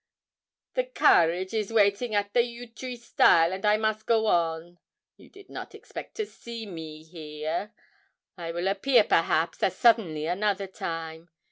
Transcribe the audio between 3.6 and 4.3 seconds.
I must go